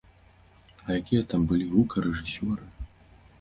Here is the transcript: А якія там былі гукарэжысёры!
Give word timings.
А 0.85 0.95
якія 1.01 1.23
там 1.33 1.45
былі 1.51 1.67
гукарэжысёры! 1.75 2.65